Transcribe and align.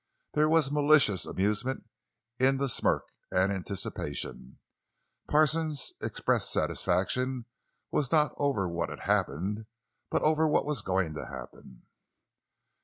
There 0.33 0.49
was 0.49 0.71
malicious 0.71 1.27
amusement 1.27 1.87
in 2.39 2.57
the 2.57 2.67
smirk, 2.67 3.03
and 3.31 3.51
anticipation. 3.51 4.57
Parsons' 5.29 5.93
expressed 6.01 6.51
satisfaction 6.51 7.45
was 7.91 8.11
not 8.11 8.33
over 8.37 8.67
what 8.67 8.89
had 8.89 9.01
happened, 9.01 9.67
but 10.09 10.23
over 10.23 10.47
what 10.47 10.65
was 10.65 10.81
going 10.81 11.13
to 11.13 11.27
happen. 11.27 11.83